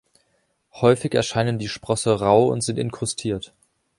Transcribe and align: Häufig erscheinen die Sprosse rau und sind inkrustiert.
Häufig 0.73 1.13
erscheinen 1.13 1.59
die 1.59 1.67
Sprosse 1.67 2.17
rau 2.19 2.47
und 2.47 2.61
sind 2.63 2.79
inkrustiert. 2.79 3.53